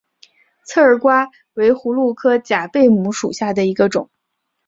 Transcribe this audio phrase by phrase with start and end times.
[0.65, 4.09] 刺儿瓜为葫芦科假贝母属下的一个种。